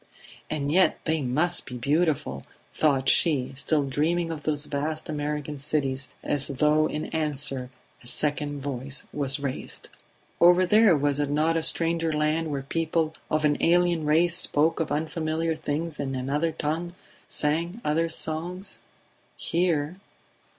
[0.49, 2.41] "And yet they must be beautiful!"
[2.73, 6.09] thought she, still dreaming of those vast American cities...
[6.23, 7.69] As though in answer,
[8.03, 9.89] a second voice was raised.
[10.39, 14.79] Over there was it not a stranger land where people of an alien race spoke
[14.79, 16.95] of unfamiliar things in another tongue,
[17.29, 18.79] sang other songs?
[19.37, 19.97] Here